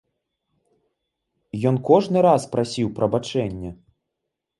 Ён 1.71 1.75
кожны 1.89 2.17
раз 2.27 2.41
прасіў 2.55 2.87
прабачэння. 3.01 3.71